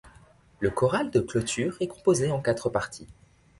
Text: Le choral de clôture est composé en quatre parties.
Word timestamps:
Le 0.61 0.71
choral 0.71 1.11
de 1.11 1.19
clôture 1.19 1.77
est 1.79 1.85
composé 1.87 2.31
en 2.31 2.41
quatre 2.41 2.71
parties. 2.71 3.05